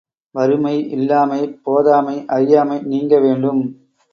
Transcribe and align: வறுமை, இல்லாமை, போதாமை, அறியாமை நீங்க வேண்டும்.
வறுமை, 0.35 0.73
இல்லாமை, 0.89 1.61
போதாமை, 1.65 2.25
அறியாமை 2.27 2.79
நீங்க 2.85 3.19
வேண்டும். 3.19 3.61